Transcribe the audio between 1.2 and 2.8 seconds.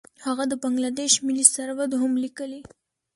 ملي سرود هم لیکلی.